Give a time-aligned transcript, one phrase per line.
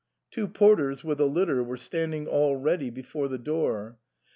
[0.31, 3.99] Two porters with a litter were standing all ready before the door.